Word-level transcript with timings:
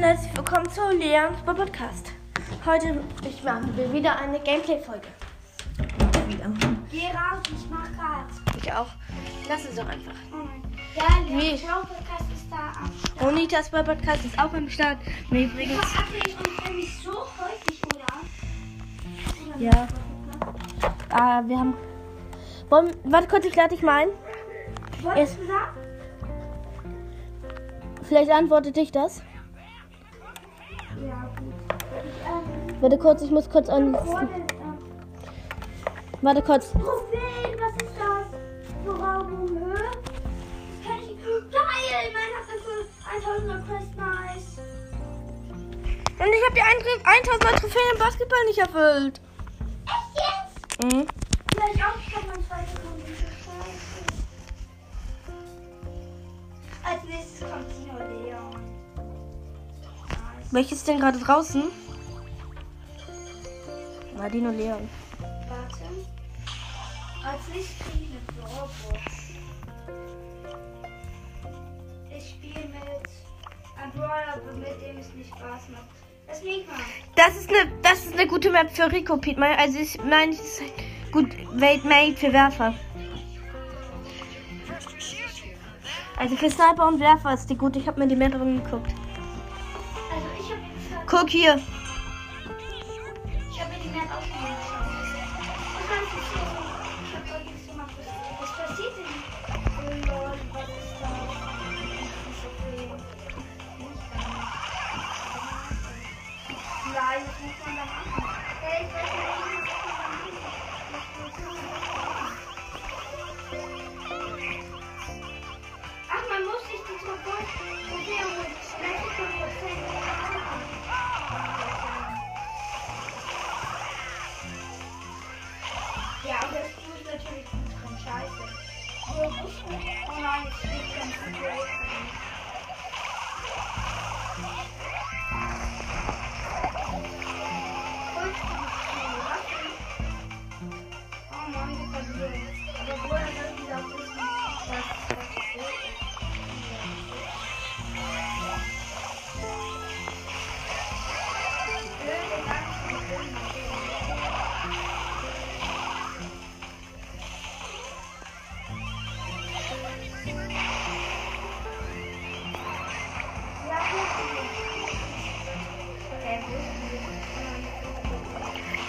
herzlich 0.00 0.36
willkommen 0.36 0.70
zu 0.70 0.80
Leons 0.90 1.38
Podcast. 1.44 2.12
Heute 2.64 3.00
ich 3.28 3.42
machen 3.42 3.76
wir 3.76 3.92
wieder 3.92 4.16
eine 4.16 4.38
Gameplay-Folge. 4.38 5.08
Wieder. 6.28 6.50
Geh 6.90 7.06
raus, 7.06 7.42
ich 7.46 7.68
mach 7.68 7.84
grad. 7.96 8.26
Ich 8.56 8.72
auch. 8.72 8.86
Lass 9.48 9.64
es 9.64 9.74
doch 9.74 9.88
einfach. 9.88 10.12
Oh. 10.32 10.46
Ja, 10.94 11.06
der 11.28 11.36
Podcast 11.36 12.24
ist 12.32 12.46
da 12.48 12.72
am 12.80 12.92
Start. 12.92 13.22
Onitas 13.22 13.70
Podcast 13.70 14.24
ist 14.24 14.38
auch 14.38 14.52
am 14.52 14.68
Start. 14.68 14.98
Mir 15.30 15.40
Ich 15.46 15.52
übrigens. 15.52 15.84
verabrede 15.84 16.36
uns 16.48 16.64
nämlich 16.68 16.98
so 17.02 17.10
häufig? 17.12 17.82
Oder 17.94 18.06
Ja. 19.58 19.88
Ah, 21.10 21.42
wir 21.44 21.58
haben. 21.58 21.74
Wollen, 22.68 22.94
warte 23.04 23.26
kurz, 23.28 23.46
ich 23.46 23.56
lade 23.56 23.70
dich 23.70 23.82
mal 23.82 24.02
ein. 24.02 24.08
Wolltest 25.02 25.38
du 25.40 25.46
sagen? 25.46 25.76
Vielleicht 28.02 28.30
antwortet 28.30 28.76
dich 28.76 28.92
das. 28.92 29.22
Warte 32.80 32.96
kurz, 32.96 33.22
ich 33.22 33.30
muss 33.30 33.50
kurz 33.50 33.68
an. 33.68 33.92
Warte 36.22 36.42
kurz. 36.42 36.70
Trophäen, 36.72 37.58
was 37.58 37.72
ist 37.82 37.94
das? 37.98 38.26
Beraubung, 38.84 39.48
Höhe? 39.48 39.74
Das 39.74 40.86
kann 40.86 40.98
ich. 41.02 41.18
Geil! 41.50 42.12
Mein 42.12 42.30
hat 42.34 42.46
das 42.46 42.62
für 42.64 42.86
1000 43.40 43.66
Quest, 43.66 43.96
nice. 43.96 44.58
Und 46.18 46.32
ich 46.32 46.44
habe 46.44 46.54
die 46.54 46.62
1000 46.62 47.60
Trophäen 47.60 47.90
im 47.92 47.98
Basketball 47.98 48.44
nicht 48.46 48.58
erfüllt. 48.58 49.20
Echt 49.86 50.14
jetzt? 50.14 50.84
Mhm. 50.84 51.06
Vielleicht 51.52 51.84
auch, 51.84 51.98
ich 52.06 52.14
hab 52.14 52.26
mein 52.28 52.46
zweites. 52.46 52.80
Als 56.84 57.04
nächstes 57.04 57.40
kommt 57.40 57.66
Tino 57.68 57.98
Leon. 57.98 58.50
Nice. 60.08 60.52
Welches 60.52 60.78
ist 60.78 60.88
denn 60.88 61.00
gerade 61.00 61.18
draußen? 61.18 61.64
Nadino 64.18 64.50
Leon. 64.50 64.88
Warte. 65.48 65.84
Als 67.24 67.48
nächstes 67.54 67.78
kriege 67.78 68.04
ich 68.04 68.10
eine 68.10 68.48
Brawlbox. 68.48 69.02
Ich 72.10 72.30
spiele 72.30 72.66
mit 72.68 73.08
einem 73.80 73.92
Brawler, 73.92 74.40
mit 74.58 74.82
dem 74.82 74.98
es 74.98 75.14
nicht 75.14 75.28
Spaß 75.28 75.68
macht. 75.70 75.84
Das 76.26 76.42
Mika. 76.42 76.72
Das 77.14 77.36
ist 77.36 77.48
eine, 77.48 77.70
das 77.82 78.06
ist 78.06 78.14
eine 78.14 78.26
gute 78.26 78.50
Map 78.50 78.70
für 78.70 78.90
Rico 78.90 79.16
Pete. 79.16 79.40
Also 79.40 79.78
ich 79.78 80.02
meine, 80.02 80.32
es 80.32 80.40
ist 80.40 80.62
gut 81.12 81.28
made 81.54 82.16
für 82.16 82.32
Werfer. 82.32 82.74
Also 86.16 86.34
für 86.34 86.50
Sniper 86.50 86.88
und 86.88 86.98
Werfer 86.98 87.34
ist 87.34 87.48
die 87.48 87.56
gut. 87.56 87.76
Ich 87.76 87.86
habe 87.86 88.00
mir 88.00 88.08
die 88.08 88.16
Map 88.16 88.34
angeguckt. 88.34 88.92
Also 90.10 90.54
Guck 91.06 91.30
hier. 91.30 91.60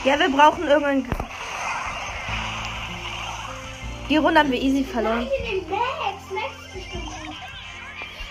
Ja, 0.09 0.17
wir 0.19 0.29
brauchen 0.31 0.67
irgendeinen. 0.67 1.07
Die 4.09 4.17
Runde 4.17 4.39
haben 4.39 4.51
wir 4.51 4.59
easy 4.59 4.83
verloren. 4.83 5.27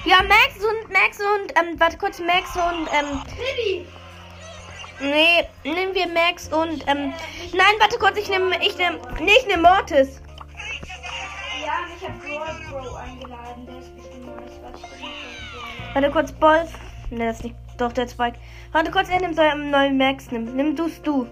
Ja, 0.04 0.16
Max 0.24 0.56
und 0.56 0.92
Max 0.92 1.20
und 1.20 1.52
ähm, 1.56 1.78
warte 1.78 1.96
kurz, 1.96 2.18
Max 2.18 2.56
und 2.56 2.88
ähm, 2.92 3.22
Bibi. 3.26 3.86
nee, 4.98 5.44
nehmen 5.62 5.94
wir 5.94 6.08
Max 6.08 6.48
und 6.48 6.82
ähm, 6.88 7.14
nein, 7.52 7.74
warte 7.78 7.96
kurz, 8.00 8.18
ich 8.18 8.28
nehme, 8.28 8.60
ich 8.60 8.76
nehme, 8.76 8.98
nee, 9.20 9.36
ich 9.38 9.46
nehme 9.46 9.62
Mortis. 9.62 10.20
Ja, 11.64 11.74
ich 11.94 12.02
Brawl 12.02 12.82
Bro 12.82 12.96
eingeladen. 12.96 13.66
Der 13.66 13.78
ist 13.78 13.96
bestimmt 13.96 14.26
nice. 14.26 14.58
Warte, 15.94 16.10
kurz, 16.10 16.32
Bolf. 16.32 16.72
Ne, 17.10 17.26
das 17.26 17.36
ist 17.36 17.44
nicht. 17.44 17.56
Doch, 17.76 17.92
der 17.92 18.08
Zweig. 18.08 18.34
Warte 18.72 18.90
kurz, 18.90 19.08
er 19.10 19.20
nimmt 19.20 19.36
seinen 19.36 19.70
neuen 19.70 19.96
Max. 19.96 20.32
Nimm, 20.32 20.56
nimm 20.56 20.74
du's 20.74 21.00
du. 21.02 21.28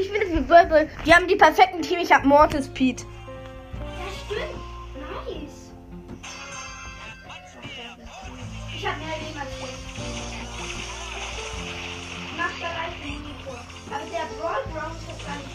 Ich 0.00 0.08
finde 0.08 0.26
es 0.26 0.32
wie 0.32 0.40
Burble. 0.40 0.88
Die 1.04 1.14
haben 1.14 1.28
die 1.28 1.36
perfekten 1.36 1.82
Team. 1.82 1.98
Ich 2.00 2.10
hab 2.10 2.24
Mortis, 2.24 2.68
Pete. 2.68 3.04
Ja, 3.04 4.06
stimmt. 4.24 4.56
Nice. 5.26 5.72
Ich 8.74 8.86
habe 8.86 8.96
mehr 8.98 9.18
Leben 9.18 9.38
als 9.38 9.50
jetzt. 9.60 9.78
Mach 12.38 12.52
bereit 12.54 12.94
für 13.02 13.08
Monitor. 13.08 13.60
Aber 13.90 14.06
der 14.10 14.26
Brawl 14.40 14.62
Bros 14.72 14.96
ist 15.02 15.26
gar 15.26 15.36
nicht 15.36 15.50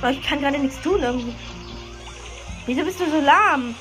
so 0.00 0.08
ich 0.10 0.22
kann 0.22 0.40
gerade 0.40 0.58
nichts 0.58 0.80
tun 0.80 1.02
irgendwie. 1.02 1.34
Wieso 2.64 2.84
bist 2.84 3.00
du 3.00 3.10
so 3.10 3.20
lahm? 3.20 3.74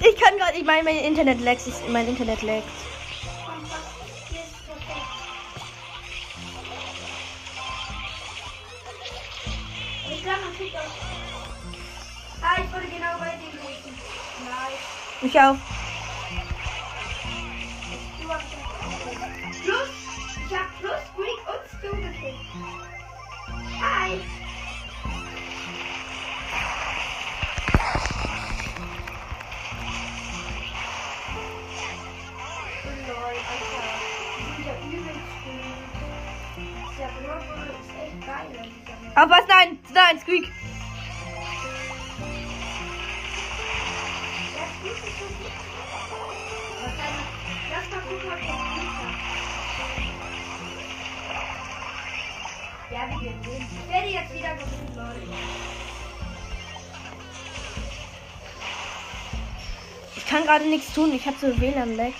Ich 0.00 0.16
kann 0.20 0.36
gerade. 0.36 0.58
Ich 0.58 0.64
meine, 0.64 0.84
mein 0.84 0.96
Internet 0.98 1.40
laggt. 1.40 1.66
Ich- 1.66 1.88
Mein 1.88 2.08
Internet? 2.08 2.40
Hier 2.40 2.52
ist 2.52 2.66
perfekt. 4.66 5.06
Ich 15.22 15.40
auch. 15.40 15.56
Ja, 52.92 53.08
wir 53.08 53.18
sehen. 53.20 53.36
Ich 53.42 53.90
werde 53.90 54.08
jetzt 54.08 54.34
wieder 54.34 54.54
gewinnen, 54.54 54.94
Leute. 54.94 55.32
Ich 60.14 60.26
kann 60.26 60.44
gerade 60.44 60.66
nichts 60.66 60.92
tun. 60.92 61.14
Ich 61.14 61.26
habe 61.26 61.36
so 61.40 61.58
WLAN-Lag. 61.58 62.12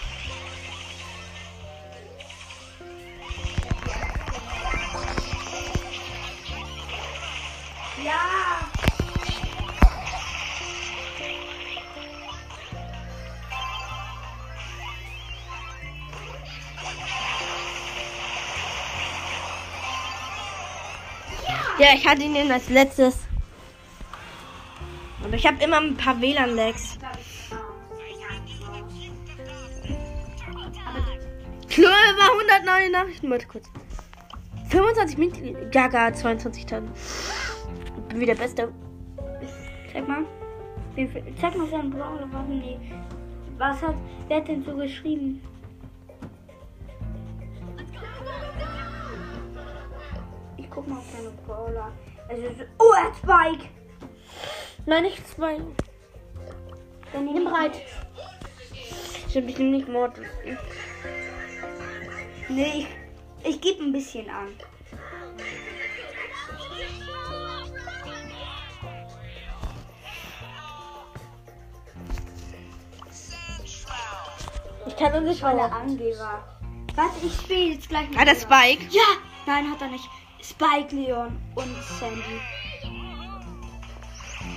Ja, 21.93 21.99
ich 21.99 22.09
hatte 22.09 22.23
ihn 22.23 22.51
als 22.51 22.71
letztes. 22.71 23.19
Aber 25.23 25.35
ich 25.35 25.47
habe 25.47 25.63
immer 25.63 25.79
ein 25.79 25.95
paar 25.95 26.19
WLAN-Lags. 26.21 26.99
100 31.69 32.65
neue 32.65 32.91
Nachrichten. 32.91 33.31
Warte 33.31 33.47
kurz. 33.47 33.71
25 34.71 35.19
Mitglieder. 35.19 35.67
Gaga, 35.67 36.15
22 36.15 36.65
Tonnen. 36.65 36.91
Ich 36.95 38.03
bin 38.09 38.21
wieder 38.21 38.37
Bester. 38.37 38.69
Zeig 39.93 40.09
mal. 40.09 40.25
Zeig 41.41 41.57
mal 41.59 41.69
seinen 41.69 41.91
nee? 42.49 42.79
Was 43.59 43.83
hat. 43.83 43.97
Wer 44.29 44.39
hat 44.39 44.49
denn 44.49 44.65
so 44.65 44.75
geschrieben? 44.77 45.43
Guck 50.75 50.87
mal 50.89 50.99
auf 50.99 51.05
seine 51.13 51.31
Brawler. 51.47 51.93
Also, 52.29 52.43
so- 52.43 52.65
oh, 52.79 52.93
er 52.97 53.05
hat 53.05 53.17
Spike! 53.17 53.69
Nein, 54.87 55.03
nicht 55.05 55.29
zwei. 55.29 55.61
Dann 57.13 57.25
Nimm 57.27 57.45
bereit. 57.45 57.73
Ich 59.29 59.35
nehme 59.35 59.71
nicht 59.77 59.89
Mord. 59.89 60.13
Nee, 62.49 62.87
ich, 63.43 63.49
ich 63.49 63.61
gebe 63.61 63.83
ein 63.85 63.93
bisschen 63.93 64.29
an. 64.29 64.49
Ich 74.87 74.97
kann 74.97 75.13
uns 75.15 75.29
nicht 75.29 75.41
Voller 75.41 75.69
mal. 75.69 75.81
Angeber. 75.83 76.43
Warte, 76.95 77.15
ich 77.27 77.33
spiele 77.35 77.75
jetzt 77.75 77.89
gleich 77.89 78.09
mit 78.11 78.19
Ah, 78.19 78.25
der 78.25 78.35
Leon. 78.35 78.43
Spike. 78.47 78.85
Ja! 78.91 79.03
Nein, 79.47 79.71
hat 79.71 79.81
er 79.81 79.89
nicht. 79.89 80.09
Spike, 80.43 80.95
Leon 80.95 81.39
und 81.55 81.83
Sandy. 82.01 82.41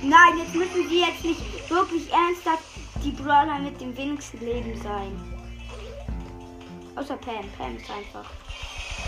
Nein, 0.02 0.38
jetzt 0.38 0.54
müssen 0.54 0.88
sie 0.88 1.00
jetzt 1.00 1.24
nicht 1.24 1.70
wirklich 1.70 2.12
ernsthaft 2.12 2.64
die 3.04 3.12
Brawler 3.12 3.60
mit 3.60 3.80
dem 3.80 3.96
wenigsten 3.96 4.40
Leben 4.40 4.76
sein. 4.82 5.12
Außer 6.96 7.16
Pam. 7.16 7.48
Pam 7.56 7.76
ist 7.76 7.88
einfach. 7.90 8.28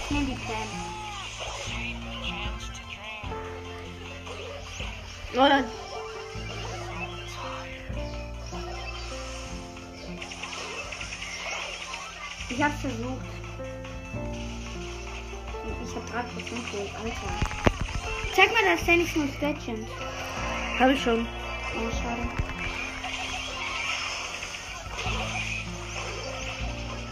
Ich 0.05 0.11
nehme 0.11 0.27
die 0.27 0.39
Pam. 0.47 0.69
Oder? 5.35 5.65
Ich 12.51 12.63
hab's 12.63 12.81
versucht. 12.81 13.38
Ich 16.07 16.15
hab 16.15 16.25
3% 16.25 16.27
Geld, 16.71 16.91
Alter. 17.03 17.35
Zeig 18.35 18.53
mal 18.53 18.63
das 18.77 18.85
Sandy 18.87 19.07
Snow 19.07 19.25
Legend. 19.41 19.89
Habe 20.79 20.93
ich 20.93 21.03
schon. 21.03 21.27
Oh, 21.27 21.91
schade. 21.91 22.29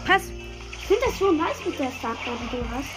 Pass. 0.05 0.23
Ich 0.79 0.85
finde 0.87 1.01
das 1.05 1.19
so 1.19 1.31
nice 1.33 1.65
mit 1.65 1.77
der 1.79 1.91
Starter, 1.91 2.31
die 2.41 2.55
du 2.57 2.63
hast. 2.73 2.87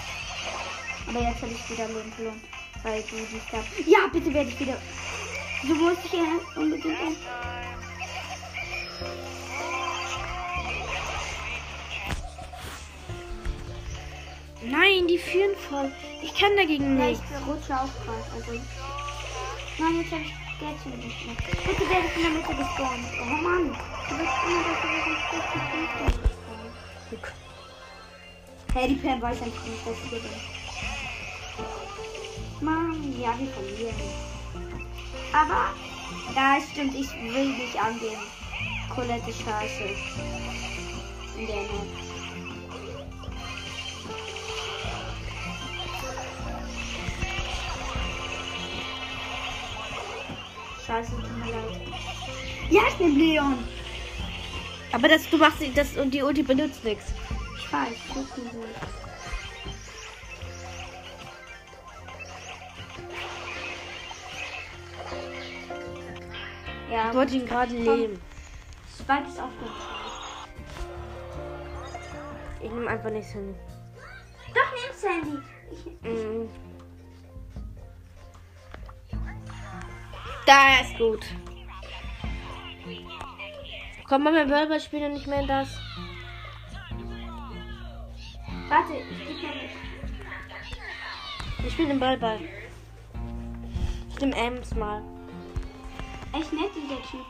Aber 1.09 1.21
jetzt 1.21 1.43
habe 1.43 1.53
ich 1.53 1.71
wieder 1.71 1.89
Leben 1.89 2.13
verloren. 2.13 2.41
Weil 2.85 3.03
du 3.03 3.17
die 3.17 3.41
Star. 3.49 3.65
Ja, 3.87 4.07
bitte 4.13 4.33
werde 4.33 4.51
ich 4.51 4.61
wieder. 4.61 4.77
So 5.67 5.75
muss 5.75 5.97
ich 6.05 6.13
ja 6.13 6.21
unbedingt. 6.57 6.87
ein- 7.01 7.17
Nein, 14.63 15.07
die 15.09 15.19
führen 15.19 15.57
voll. 15.69 15.91
Ich 16.23 16.35
kann 16.35 16.55
dagegen 16.57 16.99
Ja, 16.99 17.07
nicht. 17.07 17.23
ich 17.23 17.47
rutsche 17.47 17.75
auch 17.75 17.89
gerade. 18.05 18.25
Also. 18.35 18.53
Nein, 19.79 20.01
jetzt 20.03 20.13
habe 20.13 20.23
ich 20.23 20.35
Geld 20.61 20.77
schon 20.83 20.99
nicht 20.99 21.27
mehr. 21.27 21.37
Bitte 21.65 21.89
werde 21.89 22.07
ich 22.07 22.17
in 22.17 22.23
der 22.23 22.31
Mitte 22.33 22.55
gespawnt. 22.55 23.07
Oh 23.21 23.25
Mann. 23.43 23.67
Du 24.09 24.17
bist 24.19 24.37
immer 24.47 24.63
dafür, 24.65 24.91
dass 24.91 25.07
ich 25.07 25.23
Punkte 25.31 25.79
gespawnt. 25.81 27.35
Hey, 28.75 28.89
die 28.89 28.95
Pam 28.97 29.21
weiß 29.23 29.43
einfach 29.43 29.65
nicht, 29.65 29.87
dass 29.87 29.97
ich 30.05 30.11
bin. 30.11 30.21
Mann, 32.61 33.21
ja, 33.21 33.35
wir 33.39 33.49
verlieren. 33.49 33.97
Aber, 35.33 35.75
ja, 36.37 36.59
stimmt, 36.71 36.95
ich 36.95 37.11
will 37.15 37.49
nicht 37.49 37.83
angehen. 37.83 38.21
Colette 38.95 39.33
scheiße. 39.33 39.85
In 41.39 41.47
der 41.47 41.57
Map. 41.57 42.10
Scheiße, 50.91 51.13
tut 51.13 51.39
mir 51.39 51.53
leid. 51.53 51.81
Ja, 52.69 52.81
ich 52.89 52.95
bin 52.97 53.17
Leon. 53.17 53.59
Aber 54.91 55.07
das, 55.07 55.31
du 55.31 55.37
machst 55.39 55.59
das 55.77 55.97
und 55.97 56.13
die 56.13 56.21
Ulti 56.21 56.43
benutzt 56.43 56.83
nichts. 56.83 57.13
Ich 57.57 57.73
weiß, 57.73 57.95
tut 58.13 58.53
mir 58.53 58.61
leid. 58.61 58.75
Ja, 66.91 67.11
Ich 67.11 67.15
wollte 67.17 67.37
ihn 67.37 67.47
gerade 67.47 67.73
leben. 67.73 68.21
Spike 68.99 69.29
ist 69.29 69.41
aufgefallen. 69.41 69.71
Ich 72.61 72.69
nehme 72.71 72.89
einfach 72.91 73.11
nichts 73.11 73.31
hin. 73.31 73.55
Doch, 74.53 74.73
nimm 74.75 74.93
Sandy. 74.97 75.39
Ich, 75.71 75.87
Mm. 76.03 76.70
Da 80.47 80.81
ist 80.81 80.97
gut. 80.99 81.25
Komm 84.09 84.25
Burger 84.25 84.81
spielen 84.81 85.05
und 85.05 85.13
nicht 85.13 85.27
mehr 85.27 85.41
in 85.41 85.47
das. 85.47 85.69
warte, 88.71 88.93
ich 88.95 89.27
geb 89.27 89.43
mal 89.43 89.55
mit. 89.55 89.71
Ich 91.67 91.73
spiele 91.73 91.89
den 91.89 92.01
Ballball. 92.01 92.39
Ich 94.09 94.21
nehme 94.21 94.37
Ems 94.37 94.75
mal. 94.75 95.03
Echt 96.33 96.53
nett, 96.53 96.71
dieser 96.75 97.03
Typ. 97.03 97.27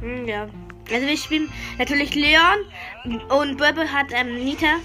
Hm, 0.00 0.26
ja. 0.26 0.48
Also 0.92 1.06
wir 1.06 1.16
spielen 1.16 1.52
natürlich 1.78 2.14
Leon 2.14 2.64
und 3.28 3.56
Burble 3.58 3.92
hat 3.92 4.06
ähm, 4.12 4.44
Nita. 4.44 4.76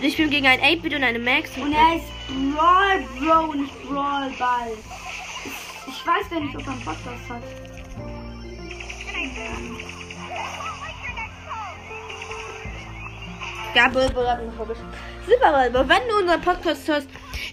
Wir 0.00 0.10
spielen 0.10 0.30
gegen 0.30 0.46
einen 0.46 0.62
8-Bit 0.62 0.94
und 0.94 1.04
eine 1.04 1.18
Max. 1.18 1.56
Und 1.56 1.72
er 1.72 1.96
ist 1.96 2.06
Brawl 2.28 3.04
Bro, 3.18 3.54
nicht 3.54 3.82
Brawl 3.84 4.30
Ball. 4.38 4.72
Ich, 5.86 6.06
weiß 6.06 6.30
gar 6.30 6.40
nicht, 6.40 6.54
ob 6.56 6.66
er 6.66 6.72
einen 6.72 6.80
Podcast 6.84 7.28
hat. 7.28 7.42
Ja, 13.74 13.88
Burble. 13.88 14.38
Wenn 15.88 16.08
du 16.08 16.18
unseren 16.18 16.40
Podcast 16.42 16.86
hörst, 16.88 17.08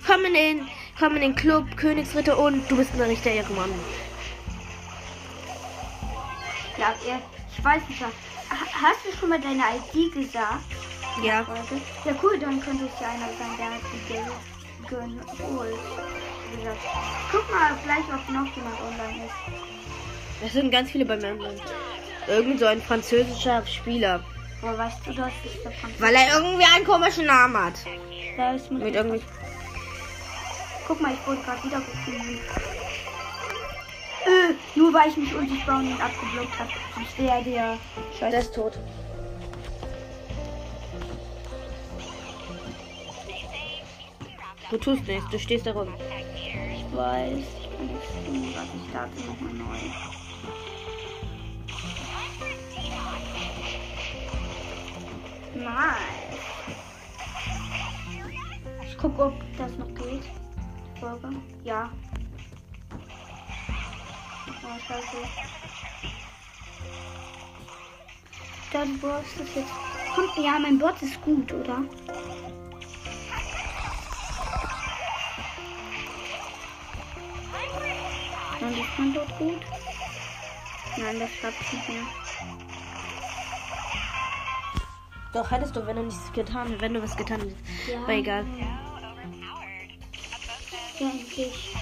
komm 0.05 0.25
in 0.25 0.33
den, 0.33 0.67
komm 0.97 1.15
in 1.15 1.21
den 1.21 1.35
Club 1.35 1.65
Königsritter 1.77 2.37
und 2.37 2.69
du 2.69 2.75
bist 2.77 2.91
ein 2.93 3.01
richtiger 3.01 3.35
Ehrenmann. 3.35 3.71
Ja, 6.77 6.93
ich 7.57 7.63
weiß 7.63 7.81
nicht. 7.87 8.01
ha- 8.01 8.07
Hast 8.49 9.05
du 9.05 9.17
schon 9.17 9.29
mal 9.29 9.39
deine 9.39 9.61
ID 9.93 10.13
gesagt? 10.13 10.63
Ja. 11.23 11.45
Ja, 12.05 12.13
cool, 12.23 12.39
dann 12.39 12.59
könnte 12.61 12.85
es 12.85 12.99
ja 13.01 13.07
einer 13.09 13.27
sein, 13.37 13.57
der 13.57 13.65
hat 13.67 13.81
die 13.93 14.13
Geld 14.13 15.37
geholt. 15.37 15.79
Guck 17.31 17.51
mal 17.51 17.71
gleich, 17.83 18.03
ob 18.13 18.29
noch 18.33 18.55
jemand 18.55 18.79
online 18.81 19.25
ist. 19.25 20.45
Es 20.45 20.53
sind 20.53 20.71
ganz 20.71 20.89
viele 20.91 21.05
bei 21.05 21.17
mir. 21.17 21.31
online. 21.31 21.55
Irgend 22.27 22.59
so 22.59 22.65
ein 22.65 22.81
französischer 22.81 23.65
Spieler. 23.65 24.23
Woher 24.61 24.77
weißt 24.77 24.97
du 25.05 25.13
das? 25.13 25.31
Der 25.63 25.71
Weil 25.99 26.15
er 26.15 26.35
irgendwie 26.37 26.65
einen 26.75 26.85
komischen 26.85 27.25
Namen 27.25 27.57
hat. 27.57 27.73
der 28.37 28.55
ist 28.55 28.71
mit, 28.71 28.83
Mit 28.83 28.95
irgendwie. 28.95 29.21
Guck 30.87 31.01
mal, 31.01 31.13
ich 31.13 31.27
wurde 31.27 31.41
gerade 31.41 31.63
wieder 31.63 31.77
gefunden. 31.79 32.39
Äh, 34.25 34.53
nur 34.77 34.93
weil 34.93 35.09
ich 35.09 35.17
mich 35.17 35.33
unsichtbar 35.33 35.79
und 35.79 35.93
abgeblockt 36.01 36.59
habe. 36.59 36.69
Sonst 36.95 37.17
wäre 37.17 37.43
der 37.43 37.77
Der 38.29 38.39
ist 38.39 38.53
tot. 38.53 38.73
Du 44.69 44.77
tust 44.77 45.07
nichts, 45.07 45.27
du 45.31 45.39
stehst 45.39 45.65
da 45.65 45.71
rum. 45.71 45.91
Ich 45.97 46.95
weiß, 46.95 47.39
ich 47.39 47.69
bin 47.77 47.87
dumm, 48.25 48.53
warte, 48.55 48.69
ich 48.77 48.89
starte 48.89 49.19
nochmal 49.21 49.53
neu. 49.53 49.79
Nice. 55.55 56.19
Ich 58.87 58.97
gucke, 58.97 59.23
ob 59.23 59.33
das 59.57 59.75
noch 59.77 59.87
geht. 59.95 60.23
Folge. 60.99 61.29
Ja. 61.63 61.89
Oh, 64.47 64.79
scheiße. 64.87 65.17
Dann 68.71 69.01
du 69.01 69.07
das 69.07 69.55
jetzt. 69.55 69.71
Kommt, 70.13 70.45
ja, 70.45 70.59
mein 70.59 70.77
Bot 70.77 71.01
ist 71.01 71.19
gut, 71.21 71.51
oder? 71.53 71.83
Ist 78.69 78.99
mein 78.99 79.13
Bot 79.13 79.37
gut? 79.37 79.61
Nein, 80.97 81.19
das 81.19 81.29
schafft 81.41 81.73
nicht 81.73 81.89
mehr. 81.89 82.03
Doch, 85.33 85.49
hättest 85.51 85.75
du, 85.75 85.85
wenn 85.85 85.95
du 85.95 86.03
nichts 86.03 86.31
getan 86.33 86.75
wenn 86.79 86.93
du 86.93 87.01
was 87.01 87.15
getan 87.15 87.39
hättest. 87.39 87.57
Ja. 87.87 88.01
Aber 88.03 88.13
egal. 88.13 88.45
Ja, 90.99 91.09
endlich. 91.09 91.75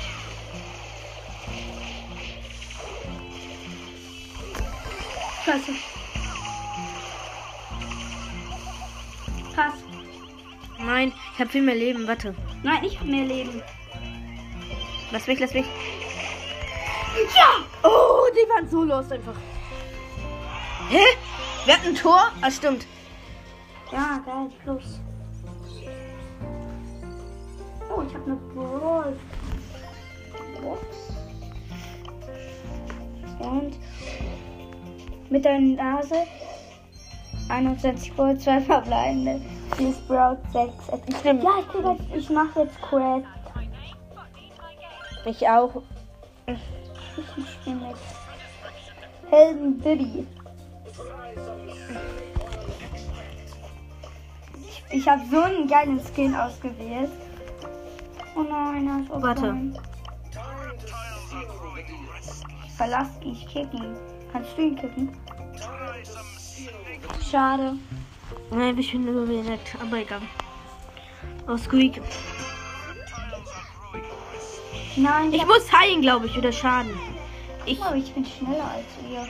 Scheiße. 5.45 5.71
Pass. 9.55 9.73
Nein, 10.79 11.13
ich 11.33 11.39
habe 11.39 11.49
viel 11.49 11.61
mehr 11.63 11.75
Leben. 11.75 12.07
Warte. 12.07 12.35
Nein, 12.63 12.83
ich 12.83 12.99
hab 12.99 13.07
mehr 13.07 13.25
Leben. 13.25 13.61
Lass 15.11 15.25
mich, 15.25 15.39
lass 15.39 15.53
mich. 15.53 15.65
Ja! 17.35 17.65
Oh, 17.83 18.27
die 18.33 18.49
waren 18.49 18.69
so 18.69 18.83
lost 18.83 19.11
einfach. 19.11 19.35
Hä? 20.89 21.03
Wir 21.65 21.73
hatten 21.73 21.87
ein 21.89 21.95
Tor? 21.95 22.31
Ah, 22.41 22.51
stimmt. 22.51 22.85
Ja, 23.91 24.21
geil, 24.25 24.49
plus. 24.63 24.99
Oh, 27.89 28.01
ich 28.07 28.13
habe 28.13 28.25
eine 28.25 28.35
Brawl. 28.35 29.17
Box. 30.61 30.81
Und 33.39 33.77
mit 35.29 35.45
der 35.45 35.59
Nase 35.59 36.25
21 37.49 38.15
Gold, 38.15 38.41
2 38.41 38.61
verbleibende. 38.61 39.41
Hier 39.77 39.89
ist 39.89 39.99
Sprout 39.99 40.37
6. 40.51 41.19
Stimmt. 41.19 41.43
Ja, 41.43 41.51
ich, 41.59 41.73
jetzt, 41.73 42.15
ich 42.15 42.29
mache 42.29 42.61
jetzt 42.61 42.81
Quest. 42.81 43.25
Ich 45.25 45.47
auch. 45.47 45.81
Ich 47.17 47.51
spiele 47.53 47.75
mit 47.75 47.95
Helden 49.29 49.79
Bibi. 49.79 50.27
Ich, 54.61 54.83
ich 54.89 55.07
habe 55.07 55.21
so 55.31 55.41
einen 55.41 55.67
geilen 55.67 55.99
Skin 55.99 56.35
ausgewählt. 56.35 57.09
Oh 58.35 58.43
nein, 58.43 58.87
er 58.87 58.99
ist 59.01 59.09
Warte. 59.09 59.41
offline. 59.41 59.79
Ich 62.65 62.73
verlass 62.73 63.09
ich 63.21 63.47
kicken. 63.47 63.95
Kannst 64.31 64.55
du 64.55 64.61
ihn 64.61 64.75
kicken? 64.75 65.09
Schade. 67.29 67.73
Nein, 68.51 68.77
ich 68.77 68.91
bin 68.91 69.05
nett, 69.45 69.75
aber 69.81 69.97
egal. 69.97 70.21
Oh, 71.47 71.57
Squeak. 71.57 72.01
Nein, 74.97 75.31
Ich 75.31 75.45
muss 75.45 75.71
heilen, 75.71 76.01
glaube 76.01 76.25
ich, 76.25 76.35
oder 76.37 76.51
Schaden. 76.51 76.91
Ich. 77.65 77.79
Oh, 77.79 77.93
ich 77.93 78.11
bin 78.13 78.25
schneller 78.25 78.63
als 78.63 78.85
ihr. 79.11 79.27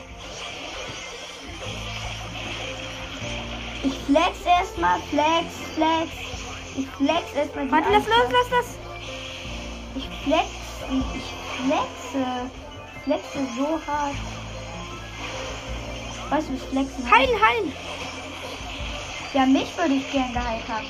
Ich 3.83 3.93
flex 4.05 4.45
erstmal, 4.45 5.00
flex, 5.09 5.45
flex. 5.75 6.12
Ich 6.77 6.88
flex 6.88 7.33
erstmal. 7.36 7.71
Warte, 7.71 7.89
lass 7.91 8.05
los, 8.07 8.31
lass 8.31 8.50
das. 8.50 8.75
Ich 9.95 10.07
flex, 10.24 10.47
ich 10.89 11.65
flexe. 11.65 12.50
Flexe 13.03 13.39
so 13.57 13.79
hart. 13.88 14.15
Weißt 16.29 16.50
du, 16.50 16.53
was 16.53 16.63
flexen? 16.63 17.12
Heilen, 17.12 17.41
heilen. 17.41 17.74
Ja, 19.33 19.45
mich 19.45 19.77
würde 19.77 19.95
ich 19.95 20.12
gern 20.12 20.33
geheilt 20.33 20.67
haben. 20.67 20.88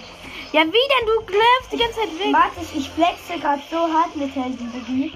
Ja, 0.58 0.64
wie 0.64 0.72
denn? 0.72 1.06
Du 1.06 1.38
läufst 1.38 1.72
die 1.72 1.78
ganze 1.78 2.00
Zeit 2.00 2.18
weg. 2.18 2.34
Warte, 2.34 2.62
ich 2.76 2.90
flexe 2.90 3.40
gerade 3.40 3.62
so 3.70 3.78
hart 3.78 4.16
mit 4.16 4.34
Heldenbegie. 4.34 5.14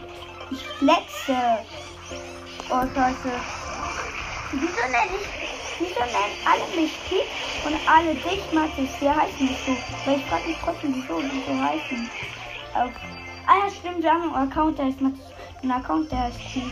Ich 0.51 0.59
flexe. 0.77 1.35
Oh, 2.69 2.85
scheiße. 2.93 3.31
Wieso 4.51 4.81
nenne 4.83 5.17
ich, 5.19 5.27
wieso 5.79 5.99
nennen 5.99 6.37
alle 6.45 6.79
mich 6.79 6.91
Kick 7.09 7.25
und 7.65 7.75
alle 7.89 8.13
dich 8.13 8.53
Mathis? 8.53 8.91
Der 9.01 9.15
heißt 9.15 9.41
nicht 9.41 9.65
so. 9.65 9.75
Weil 10.05 10.19
ich 10.19 10.25
frage 10.25 10.47
mich 10.47 10.57
trotzdem, 10.63 10.93
wieso 10.93 11.21
die 11.21 11.43
so 11.47 11.59
heißen. 11.59 12.09
Auf, 12.75 12.91
ah 13.47 13.65
ja, 13.65 13.71
stimmt, 13.71 14.03
wir 14.03 14.11
haben 14.11 14.35
einen 14.35 14.51
Account, 14.51 14.77
der 14.77 14.85
heißt 14.85 15.01
Mathis. 15.01 15.25
Ein 15.63 15.71
Account, 15.71 16.11
der 16.11 16.19
heißt 16.19 16.37
Kick. 16.37 16.71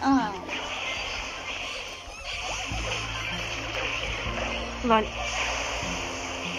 Ah. 0.00 0.30
Nein. 4.84 5.06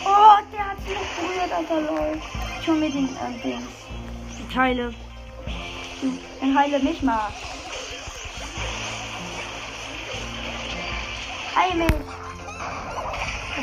Oh, 0.10 0.38
der 0.54 0.70
hat 0.70 0.78
sich 0.80 0.96
noch 0.96 1.10
berührt, 1.16 1.52
Alter, 1.52 1.82
lol. 1.82 2.22
Ich 2.62 2.68
hol 2.68 2.76
mir 2.76 2.90
den, 2.90 3.06
äh, 3.06 3.42
Dings. 3.44 3.68
Die 4.40 4.54
Teile. 4.54 4.94
Dann 6.40 6.58
heile 6.58 6.80
mich 6.80 7.02
mal. 7.02 7.30
Heil 11.56 11.76
mich. 11.76 11.88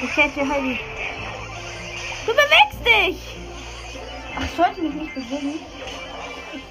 Ich 0.03 0.17
hätte 0.17 0.49
Heidi. 0.49 0.79
Du 2.27 2.33
bewegst 2.33 2.85
dich. 2.85 3.19
Ach, 4.37 4.45
ich 4.45 4.51
sollte 4.51 4.83
mich 4.83 4.95
nicht 4.95 5.15
bewegen. 5.15 5.61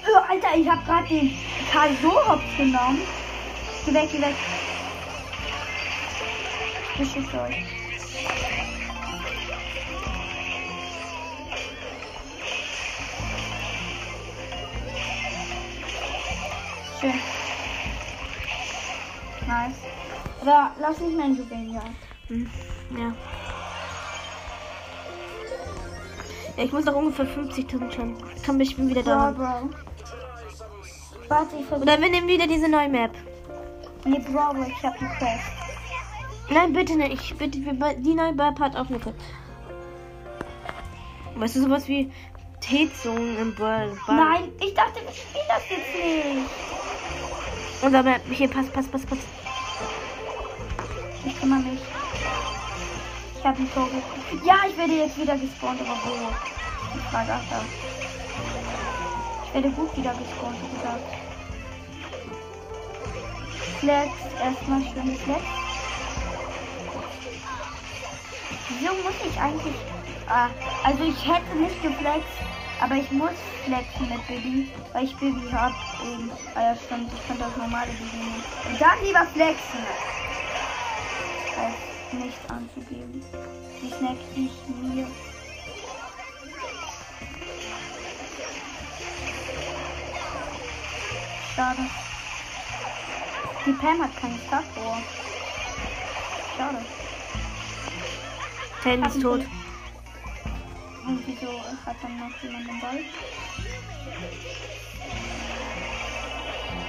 Oh, 0.06 0.20
Alter, 0.30 0.56
ich 0.56 0.68
hab 0.68 0.84
gerade 0.84 1.08
den 1.08 1.36
Karl 1.72 1.90
so 2.00 2.12
hops 2.28 2.56
genommen. 2.56 3.00
Geh 3.84 3.94
weg, 3.94 4.08
geh 4.12 4.20
weg. 4.20 4.34
Ich 6.92 6.98
beschütze 6.98 7.40
euch. 7.40 8.53
Schön. 17.04 17.20
Nice. 19.46 19.74
Oder 20.40 20.70
lass 20.80 20.98
mich 21.00 21.14
meinen 21.14 21.36
Juwelen 21.36 21.74
ja. 21.74 21.82
Hm, 22.28 22.50
ja. 22.96 23.14
Ja, 26.56 26.64
ich 26.64 26.72
muss 26.72 26.84
noch 26.84 26.94
ungefähr 26.94 27.26
50.000 27.26 27.90
Schaden. 27.92 28.16
Komm, 28.46 28.60
ich 28.60 28.76
bin 28.76 28.88
wieder 28.88 29.02
Ja, 29.02 29.30
da. 29.32 29.32
Bro. 29.32 29.70
Warte, 31.28 31.56
ich. 31.56 31.70
Oder 31.70 32.00
wir 32.00 32.10
nehmen 32.10 32.28
wieder 32.28 32.46
diese 32.46 32.68
neue 32.68 32.88
Map. 32.88 33.10
Nee, 34.04 34.20
Bro, 34.20 34.64
ich 34.66 34.82
hab 34.82 34.98
die 34.98 35.04
Quest. 35.04 35.44
Nein, 36.50 36.72
bitte 36.72 36.96
nicht. 36.96 37.12
Ich 37.22 37.36
bitte, 37.36 37.58
die 37.58 38.14
neue 38.14 38.32
Map 38.32 38.58
hat 38.60 38.76
auch 38.76 38.88
eine 38.88 38.98
Quest. 38.98 39.16
Weißt 41.36 41.56
du, 41.56 41.62
sowas 41.62 41.88
wie 41.88 42.10
T-Zone 42.60 43.36
im 43.40 43.54
Brawl. 43.54 43.98
Nein, 44.06 44.52
ich 44.60 44.72
dachte, 44.74 45.00
wir 45.02 45.12
spielen 45.12 45.44
das 45.48 45.68
jetzt 45.68 45.94
nicht. 45.94 46.93
Map. 47.90 48.22
Hier, 48.30 48.48
pass, 48.48 48.66
pass, 48.68 48.86
pass, 48.86 49.04
pass. 49.04 49.18
Ich 51.26 51.38
kümmere 51.38 51.60
mich. 51.60 51.80
Ich 53.38 53.44
habe 53.44 53.58
einen 53.58 53.68
Vogel. 53.68 54.02
Ja, 54.44 54.54
ich 54.68 54.76
werde 54.76 54.94
jetzt 54.94 55.18
wieder 55.20 55.36
gespawnt, 55.36 55.80
aber 55.82 55.98
wo? 56.04 56.32
Ich 56.96 57.04
frage 57.10 57.28
da. 57.50 57.60
Ich 59.46 59.54
werde 59.54 59.70
gut 59.70 59.96
wieder 59.96 60.14
gespawnt, 60.14 60.56
wie 60.62 60.76
gesagt. 60.76 61.04
Flex, 63.80 64.10
erstmal 64.42 64.80
schön 64.80 65.16
Flex. 65.18 65.42
Wieso 68.68 68.94
muss 68.94 69.14
ich 69.28 69.40
eigentlich. 69.40 69.76
Ah, 70.26 70.48
also 70.84 71.04
ich 71.04 71.28
hätte 71.28 71.56
nicht 71.58 71.82
geflext, 71.82 72.32
aber 72.84 72.96
ich 72.96 73.10
muss 73.12 73.30
flexen 73.64 74.08
mit 74.10 74.26
Bibi, 74.26 74.70
weil 74.92 75.04
ich 75.04 75.16
Bibi 75.16 75.50
hab 75.50 75.72
eben. 76.04 76.30
Ah 76.54 76.60
ja, 76.60 76.76
stimmt, 76.76 77.10
ich 77.14 77.26
könnte 77.26 77.44
das 77.44 77.56
normale 77.56 77.90
Bibi 77.92 78.16
nehmen. 78.16 78.44
Und 78.68 78.80
dann 78.80 79.02
lieber 79.02 79.26
flexen. 79.32 79.80
Als 81.56 82.22
nicht 82.22 82.50
anzugeben. 82.50 83.24
Die 83.82 83.88
snack 83.88 84.18
ich 84.34 84.52
mir. 84.68 85.06
Schade. 91.56 91.90
Die 93.64 93.72
Pam 93.72 94.02
hat 94.02 94.16
keinen 94.20 94.40
Startrohr. 94.46 94.98
Schade. 96.56 96.84
Sandy 98.82 99.08
ist 99.08 99.22
tot. 99.22 99.63
Und 101.06 101.20
wieso 101.26 101.60
hat 101.84 101.96
dann 102.02 102.18
noch 102.18 102.42
jemand 102.42 102.66
den 102.68 102.80
Ball? 102.80 102.98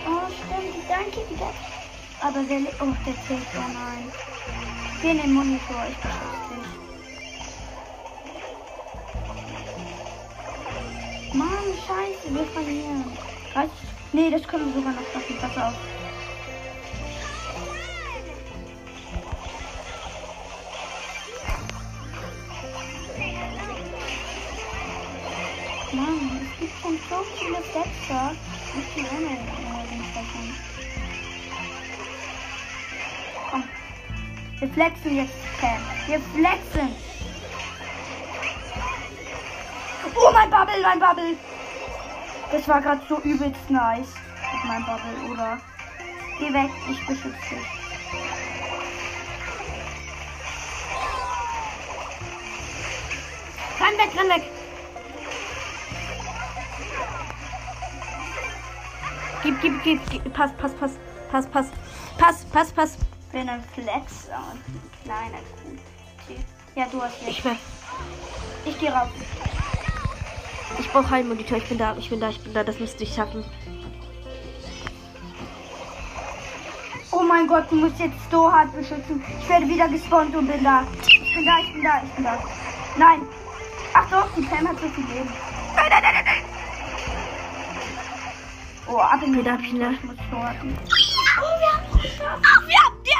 Oh, 0.07 0.27
stimmt. 0.29 0.89
Danke, 0.89 1.29
wieder. 1.29 1.51
Aber 2.21 2.47
wer... 2.47 2.59
Oh, 2.79 2.93
der 3.05 3.15
zählt. 3.27 3.47
Oh 3.55 3.67
nein. 3.73 4.11
Geh 5.01 5.11
in 5.11 5.17
den 5.17 5.33
Monitor. 5.33 5.85
Ich 5.89 5.97
beschütze 5.97 6.47
dich. 6.49 6.65
Mann, 11.33 11.73
scheiße. 11.85 12.33
Wir 12.33 12.45
verlieren. 12.47 13.17
Reicht? 13.53 13.73
Nee, 14.13 14.29
das 14.29 14.47
können 14.47 14.67
wir 14.67 14.73
sogar 14.73 14.93
noch 14.93 15.07
schaffen. 15.11 15.37
Pass 15.37 15.57
auf. 15.57 15.75
So 27.09 27.23
viele 27.37 27.57
Sechser. 27.57 28.31
Ich 28.77 28.95
bin 28.95 29.05
ohne 29.05 29.29
den 29.89 30.03
Sprechen. 30.03 30.55
Komm. 33.49 33.63
Wir 34.59 34.69
flexen 34.69 35.15
jetzt, 35.15 35.33
Cam. 35.59 35.79
Wir 36.07 36.19
flexen. 36.19 36.95
Oh, 40.15 40.31
mein 40.31 40.49
Bubble, 40.49 40.81
mein 40.81 40.99
Bubble. 40.99 41.37
Das 42.51 42.67
war 42.67 42.81
gerade 42.81 43.01
so 43.07 43.19
übelst 43.19 43.69
nice. 43.69 44.13
Mit 44.53 44.65
meinem 44.65 44.85
Bubble, 44.85 45.31
oder? 45.31 45.57
Geh 46.39 46.53
weg, 46.53 46.69
ich 46.89 47.05
beschütze 47.05 47.37
dich. 47.49 47.65
Renn 53.79 53.97
weg, 53.97 54.09
renn 54.17 54.29
weg. 54.29 54.54
Gib, 59.45 59.61
gib, 59.61 59.83
gib, 59.83 59.99
gib. 60.09 60.33
Pass, 60.33 60.51
pass, 60.57 60.71
pass. 60.73 60.91
Pass, 61.31 61.45
pass. 61.47 61.67
Pass, 62.17 62.45
pass, 62.51 62.71
pass. 62.71 62.97
bin 63.31 63.47
ein 63.47 63.63
Flex 63.73 64.25
und 64.25 64.59
ein 64.75 64.81
kleiner 65.03 65.37
Kuh. 66.25 66.33
Ja, 66.75 66.85
du 66.91 67.01
hast 67.01 67.21
recht. 67.21 67.29
Ich, 67.39 67.45
will- 67.45 67.57
Ich 68.65 68.79
gehe 68.79 68.91
rauf. 68.91 69.09
ich 70.79 70.91
brauche 70.91 71.09
Heilmonitor. 71.11 71.57
Ich 71.57 71.69
bin 71.69 71.77
da, 71.77 71.95
ich 71.97 72.09
bin 72.09 72.19
da, 72.19 72.29
ich 72.29 72.41
bin 72.43 72.53
da. 72.55 72.63
Das 72.63 72.79
müsste 72.79 73.03
ich 73.03 73.13
schaffen. 73.13 73.45
Oh 77.11 77.21
mein 77.23 77.47
Gott, 77.47 77.65
du 77.69 77.75
musst 77.75 77.99
jetzt 77.99 78.17
so 78.31 78.51
hart 78.51 78.73
beschützen. 78.75 79.23
Ich 79.41 79.47
werde 79.47 79.67
wieder 79.67 79.87
gespawnt 79.87 80.35
und 80.35 80.47
bin 80.47 80.63
da. 80.63 80.83
Ich 81.07 81.35
bin 81.35 81.45
da, 81.45 81.59
ich 81.59 81.73
bin 81.73 81.83
da, 81.83 82.01
ich 82.03 82.11
bin 82.15 82.23
da. 82.23 82.43
Nein. 82.97 83.21
Ach 83.93 84.09
doch, 84.09 84.27
die 84.35 84.41
Pam 84.41 84.67
hat 84.67 84.79
so 84.81 84.89
viel 84.89 85.05
Leben. 85.05 85.29
Nein, 85.75 85.85
nein, 85.89 86.01
nein, 86.01 86.13
nein. 86.15 86.24
Oh, 88.87 88.97
ab 88.97 89.21
in 89.23 89.33
die 89.33 89.43
Da 89.43 89.53
hab 89.53 89.59
ich 89.61 89.73
muss 89.73 90.15
shorten. 90.29 90.77
Oh, 91.37 91.59
wir 91.59 91.71
haben 91.73 91.85
es 91.95 92.01
geschafft. 92.01 92.43
Ach, 92.45 92.67
wir 92.67 92.77
haben 92.77 93.03
die 93.03 93.15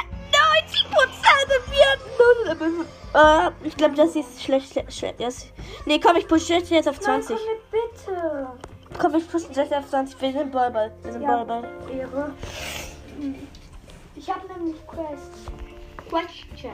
90 0.62 0.90
Prozent. 0.90 1.48
Wir 1.70 2.56
hatten 2.56 2.76
0. 2.76 2.86
Äh, 3.14 3.66
ich 3.66 3.76
glaube, 3.76 3.94
das 3.94 4.14
ist 4.14 4.42
schlecht. 4.42 4.72
schlecht, 4.92 5.20
das, 5.20 5.46
nee, 5.86 5.98
komm, 5.98 6.16
ich 6.16 6.28
pushe 6.28 6.54
jetzt 6.54 6.88
auf 6.88 7.00
20. 7.00 7.36
Nein, 7.36 7.44
komm 7.70 7.80
bitte. 7.80 8.98
Komm, 8.98 9.14
ich 9.16 9.30
pushe 9.30 9.46
jetzt 9.52 9.74
auf 9.74 9.88
20. 9.88 10.20
Wir 10.20 10.32
sind 10.32 10.52
Ballball. 10.52 10.92
Wir 11.02 11.12
sind 11.12 11.22
Ja. 11.22 11.28
Ballball. 11.44 11.68
Ehre. 11.92 12.32
Ich 14.14 14.30
habe 14.30 14.46
nämlich 14.52 14.76
Quest. 14.86 15.50
Question. 16.08 16.72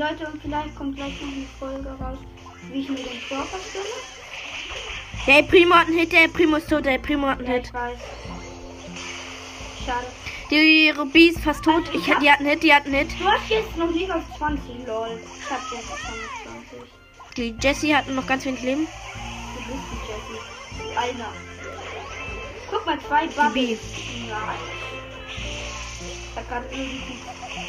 Leute, 0.00 0.26
und 0.32 0.40
vielleicht 0.40 0.74
kommt 0.76 0.96
gleich 0.96 1.12
noch 1.20 1.28
eine 1.28 1.46
Folge 1.58 1.88
raus, 2.02 2.18
wie 2.72 2.80
ich 2.80 2.88
mir 2.88 2.96
den 2.96 3.20
Tor 3.28 3.44
verstelle. 3.44 3.84
Der 5.26 5.42
Primo 5.42 5.74
hat 5.74 5.88
einen 5.88 5.98
Hit, 5.98 6.12
der 6.12 6.28
Primo 6.28 6.56
ist 6.56 6.70
tot, 6.70 6.86
der 6.86 6.96
Primo 6.98 7.26
hat 7.26 7.38
einen 7.40 7.48
Ja, 7.48 7.52
Hit. 7.54 7.66
ich 7.66 7.74
weiß. 7.74 7.98
Schade. 9.84 10.06
Die 10.50 10.90
Ruby 10.90 11.28
ist 11.28 11.40
fast 11.40 11.62
tot. 11.64 11.82
Ich, 11.92 12.04
die 12.04 12.30
hat 12.30 12.40
einen 12.40 12.48
Hit, 12.48 12.62
die 12.62 12.72
hat 12.72 12.86
einen 12.86 12.94
Hit. 12.94 13.10
Du 13.20 13.26
hast 13.26 13.48
jetzt 13.50 13.76
noch 13.76 13.90
nicht 13.90 14.10
auf 14.10 14.22
20, 14.38 14.86
lol. 14.86 15.20
Ich 15.20 15.50
hab 15.50 15.60
jetzt 15.70 15.92
auf 15.92 16.00
20. 16.00 17.36
Die 17.36 17.54
Jessie 17.60 17.94
hat 17.94 18.08
noch 18.08 18.26
ganz 18.26 18.46
wenig 18.46 18.62
Leben. 18.62 18.86
Du 18.86 19.72
bist 19.74 19.84
die 19.92 20.82
Jessie. 20.82 20.96
Einer. 20.96 21.32
Guck 22.70 22.86
mal, 22.86 22.98
zwei 23.00 23.26
Bubbles. 23.26 23.80
Nein. 24.28 24.56
Ich 25.28 26.36
hab 26.36 26.48
grad 26.48 26.64
irgendwie. 26.72 27.18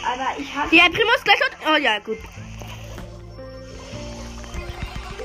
Aber 0.03 0.39
ich 0.39 0.55
hab. 0.55 0.69
Die 0.69 0.79
El 0.79 0.89
Primo 0.89 1.11
ist 1.15 1.23
gleich 1.23 1.39
tot. 1.39 1.51
Oh 1.67 1.77
ja, 1.77 1.99
gut. 1.99 2.17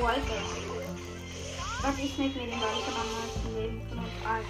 Oh, 0.00 0.04
Alter. 0.04 0.20
Warte, 1.82 2.00
ich 2.00 2.14
snack 2.14 2.34
mir 2.34 2.46
den 2.46 2.60
Ball. 2.60 2.68
Ich 2.78 2.86
hab 2.86 2.98
am 2.98 3.06
meisten 3.12 3.54
Leben 3.54 3.80
Nein. 4.24 4.44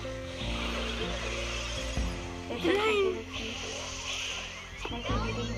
Snack 4.86 5.10
mir 5.10 5.32
den. 5.32 5.54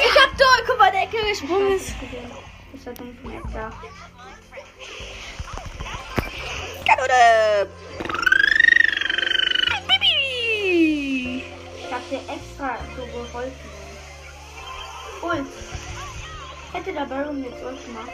Ich 0.00 0.20
hab 0.20 0.30
tot. 0.38 0.64
Guck 0.66 0.78
mal, 0.78 0.90
der 0.92 1.02
Ecke 1.02 1.16
gesprungen 1.28 1.72
ist. 1.72 1.94
Das 2.72 2.86
war 2.86 2.94
dumm 2.94 3.16
von 3.22 3.32
Edgar. 3.32 3.72
Kanone. 6.86 7.68
Dir 12.10 12.20
extra 12.20 12.78
so 12.96 13.04
geholfen. 13.04 13.52
Und 15.20 15.48
hätte 16.72 16.92
der 16.92 17.04
Baron 17.04 17.44
jetzt 17.44 17.62
was 17.62 17.84
gemacht. 17.84 18.10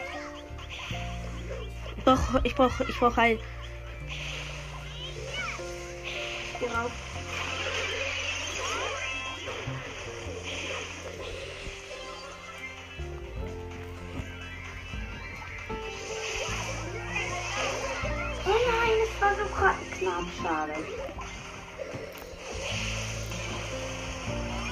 Ich 1.95 2.03
brauch, 2.03 2.43
ich 2.43 2.55
brauch, 2.55 2.79
ich 2.81 2.99
brauch 2.99 3.15
Heil. 3.15 3.39
Geh 6.59 6.65
rauf. 6.65 6.91
Oh 18.45 18.59
nein, 18.67 18.91
es 19.03 19.21
war 19.21 19.35
so 19.35 19.45
knapp, 19.99 20.25
schade. 20.41 21.04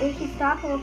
Welche 0.03 0.27
Star 0.35 0.57
Power? 0.57 0.81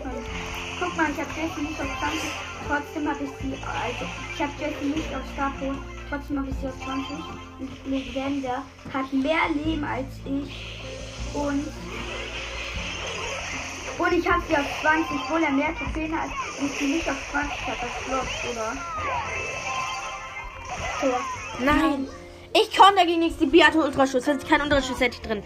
Guck 0.80 0.96
mal, 0.96 1.10
ich 1.10 1.18
habe 1.20 1.28
Jessie 1.36 1.60
nicht 1.60 1.78
auf 1.78 1.88
20, 1.98 2.20
trotzdem 2.66 3.06
habe 3.06 3.22
ich 3.22 3.30
sie, 3.38 3.52
also 3.52 4.06
ich 4.34 4.40
habe 4.40 4.52
Jessie 4.58 4.96
nicht 4.96 5.14
auf 5.14 5.20
Star 5.34 5.52
Power, 5.60 5.74
trotzdem 6.08 6.38
habe 6.38 6.48
ich 6.48 6.56
sie 6.56 6.68
auf 6.68 6.74
20. 6.82 7.16
Und 7.60 7.70
Legende 7.84 8.62
hat 8.94 9.12
mehr 9.12 9.44
Leben 9.62 9.84
als 9.84 10.06
ich 10.24 10.80
und 11.34 11.68
und 13.98 14.12
ich 14.14 14.26
habe 14.26 14.42
sie 14.48 14.56
auf 14.56 14.80
20, 14.80 15.10
obwohl 15.10 15.42
er 15.42 15.50
mehr 15.50 15.74
Trophäen 15.76 16.18
hat 16.18 16.30
und 16.58 16.72
sie 16.78 16.94
nicht 16.94 17.06
auf 17.06 17.18
20 17.30 17.66
hat, 17.66 17.76
das 17.82 17.90
Flop, 18.06 18.26
oder? 18.50 18.72
Tor. 20.98 21.20
Nein. 21.62 22.08
Ich 22.54 22.76
konnte 22.76 22.96
dagegen 22.96 23.20
nichts. 23.20 23.38
Die 23.38 23.46
Bi 23.46 23.60
hatte 23.60 23.78
Ultraschuss. 23.78 24.26
Wenn 24.26 24.40
sie 24.40 24.46
keinen 24.46 24.62
Ultraschuss 24.62 24.98
hätte 24.98 25.18
ich 25.20 25.22
drin. 25.22 25.42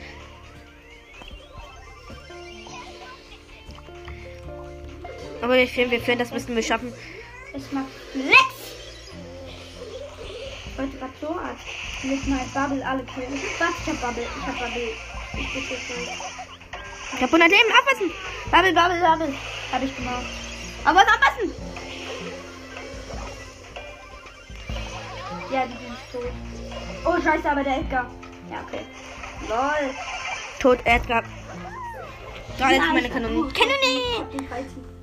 Aber 5.44 5.56
wir 5.56 5.68
führen, 5.68 5.90
wir 5.90 6.00
führen, 6.00 6.18
das 6.18 6.30
müssen 6.30 6.56
wir 6.56 6.62
schaffen. 6.62 6.90
Es 7.52 7.70
macht 7.70 7.84
Flex! 8.12 8.38
Leute, 10.78 11.00
was 11.00 11.10
so 11.20 11.38
hat. 11.38 11.56
Wir 12.00 12.16
müssen 12.16 12.38
halt 12.38 12.54
Bubble 12.54 12.86
alle 12.86 13.04
killen. 13.04 13.38
Was? 13.58 13.68
Ich 13.84 13.92
hab 13.92 14.00
Bubble. 14.00 14.22
Ich 14.22 14.46
hab 14.46 14.58
Bubble. 14.58 14.88
Ich 15.34 15.52
bin 15.52 15.62
nicht. 15.62 16.12
Ich 17.12 17.22
hab 17.22 17.28
100 17.28 17.50
Leben. 17.50 17.72
Aufpassen. 17.78 18.10
Bubble, 18.50 18.72
Bubble, 18.72 19.00
Bubble. 19.00 19.34
Hab 19.70 19.82
ich 19.82 19.94
gemacht. 19.94 20.24
Aber 20.82 21.00
was 21.00 21.08
aufpassen! 21.08 21.52
Ja, 25.52 25.66
die 25.66 25.72
sind 25.72 25.96
tot. 26.10 26.32
Oh, 27.04 27.22
scheiße, 27.22 27.50
aber 27.50 27.62
der 27.62 27.80
Edgar. 27.80 28.10
Ja, 28.50 28.64
okay. 28.66 28.86
Lol. 29.46 29.94
Tot, 30.58 30.78
Edgar. 30.84 31.22
Da 32.58 32.70
ist 32.70 32.78
meine 32.78 33.06
ich 33.06 33.12
Kanone. 33.12 33.52
Kanone! 33.52 34.93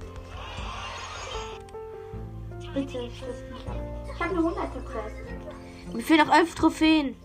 Bitte, 2.73 2.97
ich 2.99 3.21
will 3.21 3.29
nicht 3.53 3.67
ab. 3.67 3.75
Ich 4.13 4.19
hab 4.21 4.29
eine 4.31 4.39
100er 4.39 4.81
Quest. 4.86 5.15
Wir 5.93 6.03
führen 6.03 6.27
noch 6.27 6.34
11 6.36 6.55
Trophäen. 6.55 7.15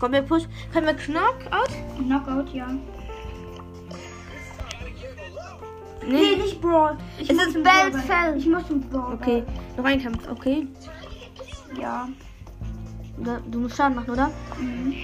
Kommen 0.00 0.14
wir 0.14 0.22
Push? 0.22 0.44
Können 0.72 0.86
wir 0.86 0.94
Knockout? 0.94 1.70
Knockout, 1.98 2.54
ja. 2.54 2.68
Nee, 6.06 6.36
Nee. 6.36 6.36
nicht 6.36 6.60
Brawl. 6.60 6.96
Ich 7.18 7.28
Es 7.28 7.36
ist 7.36 7.52
Fell. 7.58 8.36
Ich 8.38 8.46
muss 8.46 8.70
im 8.70 8.80
Brawl. 8.88 9.14
Okay. 9.14 9.44
Noch 9.76 9.84
ein 9.84 10.02
Kampf. 10.02 10.26
Okay. 10.30 10.66
Ja. 11.78 12.08
Ja, 13.24 13.40
Du 13.46 13.58
musst 13.58 13.76
Schaden 13.76 13.96
machen, 13.96 14.10
oder? 14.10 14.30
Mhm. 14.58 14.94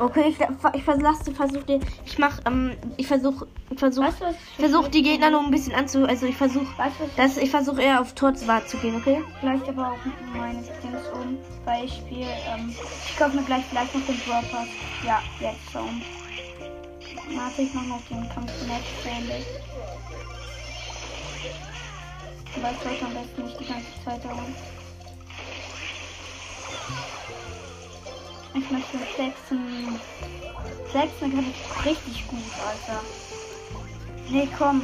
Okay, 0.00 0.28
ich, 0.28 0.38
ich 0.74 0.84
verlasse, 0.84 1.32
versuche 1.32 1.64
dir. 1.64 1.80
Ich 2.06 2.18
mach, 2.18 2.38
ähm, 2.46 2.76
ich 2.96 3.06
versuche, 3.06 3.48
ich 3.70 3.78
versuche, 3.78 4.06
Weißt 4.06 4.20
du, 4.20 4.60
versuche 4.60 4.90
die 4.90 5.02
Gegner 5.02 5.30
nur 5.30 5.40
ein 5.40 5.50
bisschen 5.50 5.74
anzu. 5.74 6.04
Also 6.04 6.26
ich 6.26 6.36
versuche, 6.36 6.66
Weißt 6.78 7.00
du, 7.00 7.04
dass 7.16 7.36
ich 7.36 7.50
versuche 7.50 7.82
eher 7.82 8.00
auf 8.00 8.14
Tor 8.14 8.32
zu 8.34 8.46
gehen, 8.78 8.96
okay? 8.96 9.20
Vielleicht 9.40 9.68
aber 9.68 9.92
auch 9.92 9.98
meine 10.36 10.62
Dings 10.62 11.02
um, 11.12 11.36
weil 11.64 11.84
ich 11.84 11.94
spiele, 11.94 12.26
ähm, 12.46 12.72
ich 13.04 13.16
kaufe 13.16 13.36
mir 13.36 13.42
gleich 13.42 13.64
vielleicht 13.68 13.94
noch 13.94 14.06
den 14.06 14.18
Pass. 14.20 14.68
Ja, 15.04 15.20
jetzt 15.40 15.72
schon. 15.72 16.02
Warte, 17.34 17.62
ich 17.62 17.74
mach 17.74 17.84
noch 17.86 18.02
den 18.08 18.28
Kampf 18.28 18.66
Match 18.66 18.90
fertig. 19.02 19.44
Aber 22.56 22.70
ich 22.70 22.78
sollte 22.78 23.04
am 23.04 23.14
besten 23.14 23.42
nicht 23.42 23.60
die 23.60 23.66
ganze 23.66 24.04
Zeit 24.04 24.24
dauern. 24.24 24.54
Ich 28.58 28.70
möchte. 28.70 28.98
Sechsen 30.92 31.30
kann 31.32 31.46
ich 31.50 31.86
richtig 31.86 32.26
gut, 32.26 32.42
Alter. 32.66 33.02
Nee, 34.28 34.48
komm. 34.58 34.82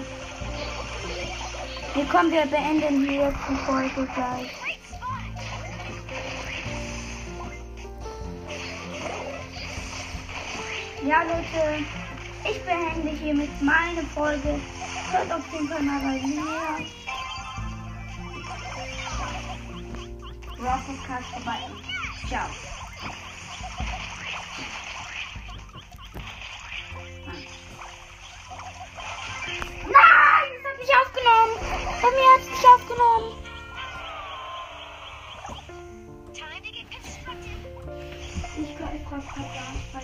Nee, 1.97 2.07
komm, 2.11 2.31
wir 2.31 2.47
beenden 2.47 3.03
die 3.03 3.17
letzte 3.17 3.57
Folge 3.67 4.09
gleich. 4.15 4.51
Ja, 11.05 11.23
Leute, 11.23 11.85
ich 12.45 12.63
beende 12.65 13.11
hiermit 13.11 13.63
meine 13.63 14.03
Folge. 14.15 14.61
Hört 15.11 15.33
auf 15.33 15.43
den 15.51 15.69
Kanal 15.69 16.01
bei 16.01 16.27
mir. 16.27 16.87
Rock 20.59 20.87
Podcast 20.87 21.29
vorbei. 21.35 21.59
Ciao. 22.29 22.74
Ich 39.16 39.33
glaube, 39.33 40.04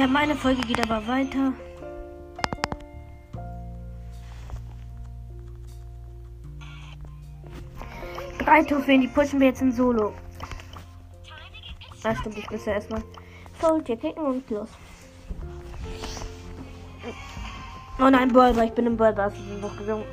Ja, 0.00 0.06
meine 0.06 0.34
Folge 0.34 0.62
geht 0.62 0.80
aber 0.80 1.06
weiter. 1.06 1.52
Drei 8.38 8.62
Trophäen, 8.62 9.02
die 9.02 9.08
pushen 9.08 9.40
wir 9.40 9.48
jetzt 9.48 9.60
in 9.60 9.70
Solo. 9.70 10.14
Das 12.02 12.16
stimmt, 12.16 12.38
ich 12.38 12.50
muss 12.50 12.64
ja 12.64 12.72
erstmal 12.72 13.02
Soul 13.60 13.82
klicken 13.82 14.12
und 14.12 14.48
los. 14.48 14.70
Oh 17.98 18.08
nein, 18.08 18.32
Burger, 18.32 18.64
ich 18.64 18.72
bin 18.72 18.86
im 18.86 18.96
Burger, 18.96 19.24
hast 19.24 19.36
du 19.36 19.58
noch 19.60 19.76
gesungen. 19.76 20.06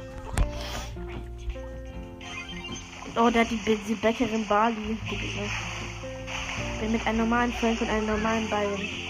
Oh, 3.15 3.29
der 3.29 3.45
hat 3.45 3.51
die, 3.51 3.77
die 3.87 3.95
Bäckerin 3.95 4.45
Bali. 4.49 4.97
Ich 5.09 6.81
bin 6.81 6.91
mit 6.91 7.07
einem 7.07 7.19
normalen 7.19 7.53
Frank 7.53 7.79
und 7.79 7.89
einem 7.89 8.07
normalen 8.07 8.49
Byron. 8.49 9.06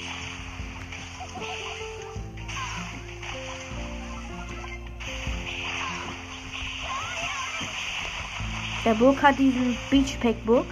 Der 8.87 8.93
Burg 8.93 9.21
hat 9.21 9.37
diesen 9.37 9.77
Beachpack 9.89 10.45
Burg. 10.45 10.65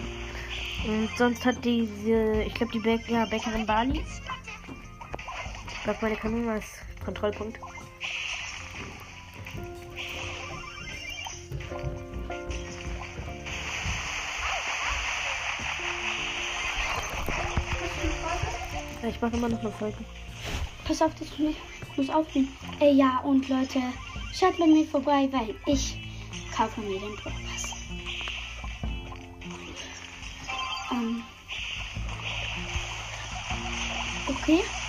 Und 0.87 1.09
sonst 1.17 1.45
hat 1.45 1.57
diese, 1.65 2.43
ich 2.43 2.53
glaube, 2.53 2.71
die 2.71 2.79
Bä 2.79 2.97
ja, 3.09 3.25
Bäckerin 3.25 3.65
Bali. 3.65 4.05
Ich 5.67 5.83
glaube, 5.83 5.99
meine 6.01 6.15
Kanone 6.15 6.49
als 6.53 6.65
Kontrollpunkt. 7.03 7.59
Ich 19.09 19.21
mache 19.21 19.35
immer 19.35 19.49
noch 19.49 19.59
eine 19.59 19.71
Folge. 19.71 19.97
Pass 20.85 21.01
auf, 21.01 21.13
dass 21.15 21.35
du 21.35 21.47
nicht 21.47 21.59
muss 21.97 22.09
aufnehmen. 22.09 22.47
Äh, 22.79 22.93
ja, 22.93 23.19
und 23.25 23.49
Leute, 23.49 23.81
schaut 24.33 24.57
bei 24.57 24.67
mir 24.67 24.85
vorbei, 24.85 25.27
weil 25.33 25.53
ich 25.65 25.99
kaufe 26.55 26.79
mir 26.79 26.97
den 26.97 27.13
Brawl 27.17 27.33
Okay. 34.47 34.84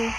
Okay. 0.00 0.12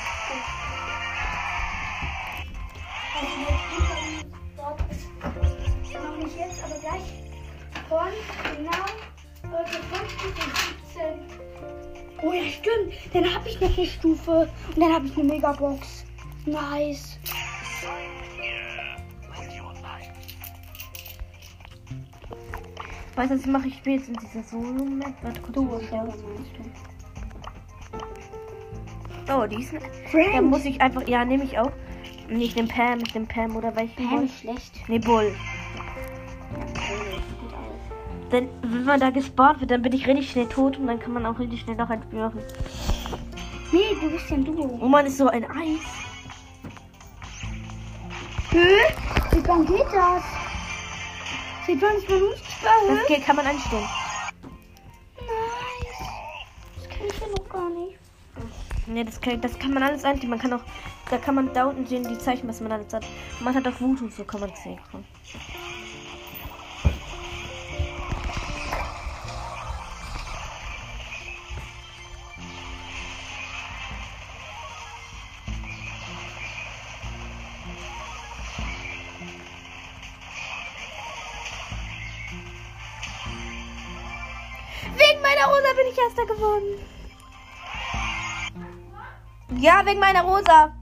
Noch 5.93 6.17
nicht 6.17 6.37
jetzt, 6.37 6.63
aber 6.63 6.75
gleich 6.79 7.01
von 7.89 8.11
genau 8.57 8.85
Leute 9.51 9.81
50 9.81 10.27
und 10.27 10.37
17. 10.93 12.21
Oh 12.21 12.31
ja, 12.31 12.43
stimmt. 12.43 12.93
Dann 13.13 13.33
habe 13.33 13.49
ich 13.49 13.59
noch 13.59 13.75
eine 13.75 13.87
Stufe 13.87 14.49
und 14.67 14.79
dann 14.79 14.93
habe 14.93 15.07
ich 15.07 15.17
eine 15.17 15.23
Megabox. 15.23 16.05
Nice. 16.45 17.17
Weißt 23.15 23.31
du, 23.31 23.35
was 23.35 23.41
ich 23.41 23.47
mache? 23.47 23.67
Ich 23.67 23.77
spiele 23.77 23.97
jetzt 23.97 24.09
in 24.09 24.15
dieser 24.15 24.43
Solo-Map. 24.43 25.13
Warte 25.23 25.41
kurz. 25.41 25.55
Du, 25.55 25.79
ja, 25.79 25.87
schauen. 25.89 26.07
meinst 26.07 26.51
du. 26.57 26.90
Oh, 29.41 29.47
die 29.47 29.61
ist. 29.61 29.71
Frank. 30.11 30.33
Da 30.33 30.41
muss 30.41 30.65
ich 30.65 30.79
einfach. 30.81 31.07
Ja, 31.07 31.25
nehme 31.25 31.43
ich 31.43 31.57
auch. 31.57 31.71
Nicht 32.29 32.57
den 32.57 32.67
Pam, 32.67 32.99
mit 32.99 33.13
dem 33.15 33.27
Pam 33.27 33.55
oder 33.55 33.75
welchen 33.75 33.95
Pam 33.95 34.09
Bull? 34.09 34.25
ist 34.25 34.39
schlecht. 34.39 34.73
Nee, 34.87 34.99
Bull. 34.99 35.35
Denn 38.31 38.47
wenn 38.61 38.85
man 38.85 38.99
da 38.99 39.09
gespawnt 39.09 39.59
wird, 39.59 39.71
dann 39.71 39.81
bin 39.81 39.91
ich 39.93 40.07
richtig 40.07 40.31
schnell 40.31 40.47
tot 40.47 40.77
und 40.77 40.87
dann 40.87 40.99
kann 40.99 41.11
man 41.11 41.25
auch 41.25 41.37
richtig 41.39 41.61
schnell 41.61 41.75
noch 41.75 41.89
ein 41.89 42.01
Spiel 42.03 42.19
machen. 42.19 42.41
Nee, 43.71 43.95
du 43.99 44.09
bist 44.11 44.31
ein 44.31 44.45
Duo. 44.45 44.79
Oh 44.81 44.87
man 44.87 45.05
ist 45.05 45.17
so 45.17 45.27
ein 45.27 45.43
Eis. 45.43 45.79
Hä? 48.51 48.67
Wie 49.31 49.47
wann 49.47 49.65
geht 49.65 49.85
das? 49.91 50.23
Seit 51.67 51.81
wann 51.81 51.95
ist 51.97 52.09
man 52.09 52.19
nicht 52.21 52.99
Das 52.99 53.07
geht, 53.07 53.25
kann 53.25 53.35
man 53.35 53.45
einstellen. 53.47 53.87
Ne, 58.91 59.05
das 59.05 59.21
kann, 59.21 59.39
das 59.39 59.57
kann 59.57 59.73
man 59.73 59.83
alles 59.83 60.03
einstellen. 60.03 60.31
Man 60.31 60.39
kann 60.39 60.51
auch, 60.51 60.63
da 61.09 61.17
kann 61.17 61.35
man 61.35 61.53
da 61.53 61.65
unten 61.65 61.85
sehen, 61.85 62.05
die 62.09 62.17
Zeichen, 62.17 62.47
was 62.47 62.59
man 62.59 62.73
alles 62.73 62.93
hat. 62.93 63.05
Man 63.41 63.55
hat 63.55 63.65
auch 63.67 63.79
und 64.01 64.13
so 64.13 64.23
kann 64.25 64.41
man 64.41 64.51
sehen. 64.63 64.79
Ja, 89.61 89.85
wegen 89.85 89.99
meiner 89.99 90.23
Rosa. 90.23 90.73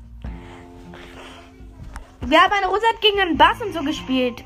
Ja, 2.29 2.47
meine 2.49 2.67
Rosa 2.67 2.87
hat 2.87 3.01
gegen 3.01 3.19
einen 3.19 3.35
Bass 3.35 3.61
und 3.61 3.73
so 3.73 3.83
gespielt. 3.83 4.45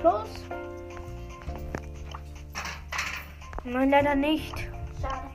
Plus? 0.00 0.28
Nein, 3.64 3.90
leider 3.90 4.14
nicht. 4.14 4.54
Schade. 5.00 5.28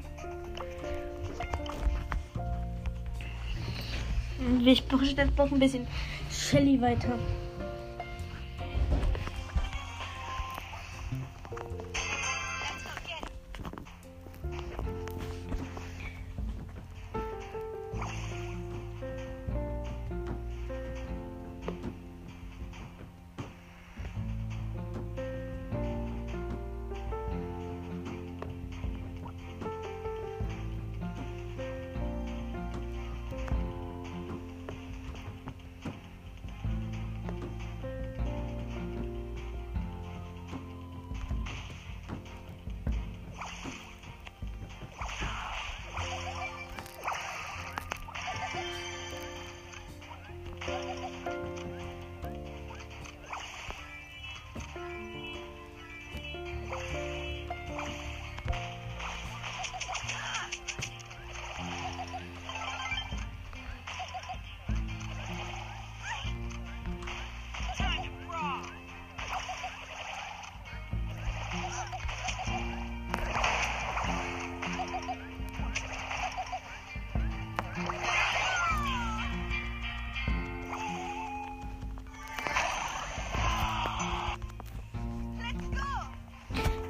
Ich 4.66 4.88
pushe 4.88 5.16
jetzt 5.16 5.38
noch 5.38 5.52
ein 5.52 5.60
bisschen 5.60 5.88
Shelly 6.30 6.82
weiter. 6.82 7.18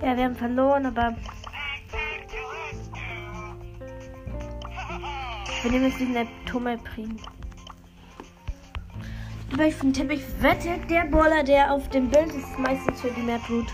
Ja, 0.03 0.17
wir 0.17 0.25
haben 0.25 0.35
verloren, 0.35 0.85
aber 0.85 1.15
wir 5.61 5.71
nehmen 5.71 5.85
jetzt 5.85 5.97
diesen 5.97 6.17
Atomelprim. 6.17 7.17
Aber 9.53 9.65
ich 9.65 9.75
finde, 9.75 10.13
ich 10.13 10.21
wette, 10.41 10.77
der 10.89 11.05
Baller, 11.05 11.43
der 11.43 11.71
auf 11.71 11.87
dem 11.89 12.09
Bild 12.09 12.33
ist, 12.33 12.59
meistens 12.59 12.99
für 12.99 13.11
die 13.11 13.21
Map 13.21 13.47
gut. 13.47 13.67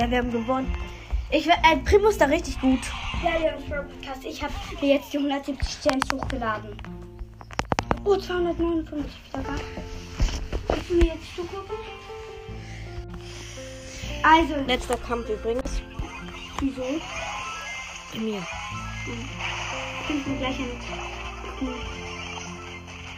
Ja, 0.00 0.10
wir 0.10 0.16
haben 0.16 0.32
gewonnen. 0.32 0.74
Ich 1.30 1.46
äh, 1.46 1.76
Primo 1.84 2.08
ist 2.08 2.18
da 2.18 2.24
richtig 2.24 2.58
gut. 2.58 2.80
Ja, 3.22 3.36
Leons 3.36 3.62
Brawl 3.68 3.84
Podcast. 3.84 4.24
Ich 4.24 4.42
habe 4.42 4.54
mir 4.80 4.94
jetzt 4.94 5.12
die 5.12 5.18
170 5.18 5.82
Gems 5.82 6.10
hochgeladen. 6.10 6.74
Oh, 8.04 8.16
259 8.16 9.12
Wiedergaben. 9.26 9.60
Willst 10.68 10.88
du 10.90 10.94
mir 10.94 11.04
jetzt 11.04 11.36
zugucken? 11.36 11.76
Also, 14.22 14.54
Letzter 14.66 14.96
Kampf 14.96 15.28
übrigens. 15.28 15.82
wieso? 16.60 16.82
Mir. 18.14 18.42
Können 20.06 20.24
wir 20.24 20.36
gleich 20.38 20.60
an. 20.60 22.19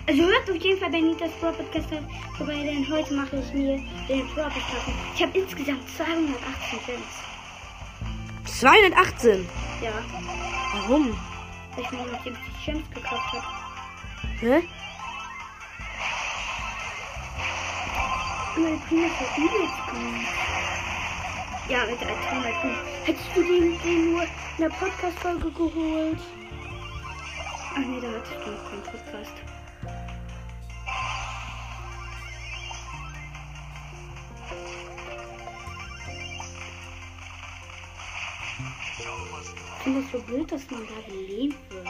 Also 0.06 0.22
hört 0.24 0.50
auf 0.50 0.56
jeden 0.56 0.78
Fall 0.80 0.90
bei 0.90 1.00
Nitas 1.00 1.30
Brawl 1.40 1.52
Podcast 1.52 1.88
vorbei, 2.36 2.62
denn 2.64 2.88
heute 2.90 3.14
mache 3.14 3.36
ich 3.36 3.52
mir 3.54 3.76
den 4.08 4.26
Brawl 4.34 4.50
Podcast. 4.50 4.88
Ich 5.14 5.22
habe 5.22 5.38
insgesamt 5.38 5.88
218 5.96 6.78
Gems. 6.86 7.22
218. 8.60 9.48
Ja, 9.80 9.92
Warum? 10.74 11.16
weil 11.74 11.84
ich 11.84 11.90
mir 11.92 11.98
170 12.00 12.34
Gems 12.64 12.90
gekauft 12.90 13.32
habe. 13.32 13.46
Hä? 14.40 14.62
Meine 18.56 18.76
Prima 18.88 19.06
ist 19.06 19.38
übelst 19.38 19.82
gut. 19.90 20.26
Ja, 21.68 21.86
mit 21.86 22.00
der 22.00 22.08
Altona 22.08 22.60
gut. 22.60 22.78
Hättest 23.04 23.28
du 23.34 23.42
den, 23.42 23.80
den 23.82 24.12
nur 24.12 24.22
in 24.22 24.28
der 24.58 24.68
Podcast-Folge 24.68 25.50
geholt? 25.52 26.18
Ach 27.74 27.78
nee, 27.78 28.00
da 28.00 28.08
hattest 28.08 28.34
du 28.44 28.50
noch 28.50 28.68
keinen 28.68 28.82
Podcast. 28.82 29.32
Ich 39.04 39.82
finde 39.82 40.00
es 40.00 40.12
so 40.12 40.18
blöd, 40.20 40.50
dass 40.52 40.70
man 40.70 40.82
da 40.86 41.12
gelähmt 41.12 41.56
wird. 41.70 41.86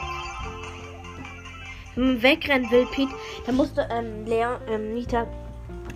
Wenn 1.95 2.07
man 2.07 2.23
wegrennen 2.23 2.71
will, 2.71 2.87
Pete, 2.87 3.13
dann 3.45 3.55
musst 3.55 3.77
du, 3.77 3.81
ähm, 3.91 4.25
Lea, 4.25 4.57
ähm, 4.67 4.95
Nita, 4.95 5.27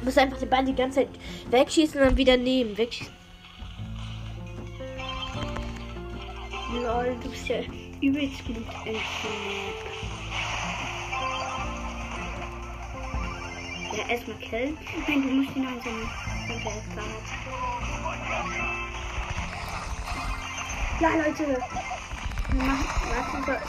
musst 0.03 0.19
einfach 0.19 0.37
den 0.37 0.49
Ball 0.49 0.63
die 0.63 0.75
ganze 0.75 0.99
Zeit 0.99 1.09
wegschießen 1.49 1.99
und 1.99 2.07
dann 2.07 2.17
wieder 2.17 2.37
nehmen. 2.37 2.77
Wegschießen. 2.77 3.13
Lol, 6.73 7.15
du 7.23 7.29
bist 7.29 7.47
ja 7.47 7.57
übelst 8.01 8.45
gut. 8.45 8.57
Ja, 13.95 14.07
erstmal 14.09 14.37
killen. 14.37 14.77
Nein, 15.07 15.21
du 15.23 15.29
musst 15.29 15.55
ihn 15.55 15.63
noch 15.63 15.85
in 15.85 16.61
Ja, 20.99 21.09
Leute. 21.09 21.61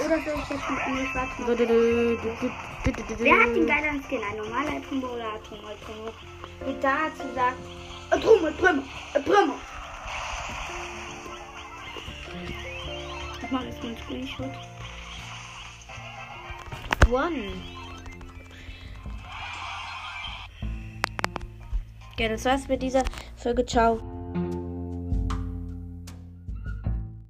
Oder 0.05 0.19
soll 0.23 0.35
ich 0.43 0.49
jetzt 0.49 0.71
mit 0.71 0.81
Englisch 0.87 1.15
warten? 1.15 1.45
Wer 3.19 3.41
hat 3.41 3.55
den 3.55 3.67
geileren 3.67 4.03
Skin? 4.03 4.23
Ein 4.23 4.37
normaler 4.39 4.81
Primo 4.81 5.09
oder 5.09 5.39
Primo? 5.47 5.69
Primo? 5.85 6.13
Wie 6.65 6.81
dazu 6.81 7.35
sagt, 7.35 7.59
Primo, 8.11 8.47
ein 8.47 8.55
Primo. 8.57 9.55
Ich 13.43 13.51
mache 13.51 13.67
jetzt 13.67 13.83
mal 13.83 13.89
einen 13.89 13.99
Screenshot. 13.99 14.53
One. 17.11 17.53
Ja, 22.19 22.29
das 22.29 22.45
war's 22.45 22.69
mit 22.69 22.83
dieser 22.83 23.05
Folge. 23.37 23.65
Ciao. 23.67 24.18